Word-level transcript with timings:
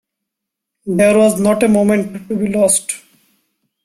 There 0.87 1.15
was 1.15 1.39
not 1.39 1.61
a 1.61 1.67
moment 1.67 2.27
to 2.27 2.35
be 2.35 2.47
lost. 2.47 3.03